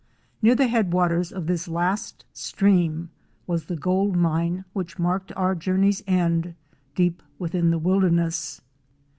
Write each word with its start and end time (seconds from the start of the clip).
Near 0.41 0.55
the 0.55 0.67
head 0.67 0.91
waters 0.93 1.31
of 1.31 1.45
this 1.45 1.67
last 1.67 2.25
stream 2.33 3.11
was 3.45 3.65
the 3.65 3.75
gold 3.75 4.15
mine 4.17 4.65
which 4.73 4.97
marked 4.97 5.31
our 5.35 5.53
journey's 5.53 6.01
end, 6.07 6.55
deep 6.95 7.21
within 7.37 7.69
the 7.69 7.77
wilderness. 7.77 8.61